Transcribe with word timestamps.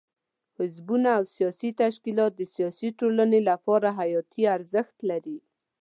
حزبونه 0.57 1.09
او 1.17 1.23
سیاسي 1.35 1.69
تشکیلات 1.81 2.31
د 2.37 2.41
سیاسي 2.55 2.89
ټولنې 2.99 3.39
لپاره 3.49 3.87
حیاتي 3.99 4.43
ارزښت 4.55 4.97
لري. 5.09 5.37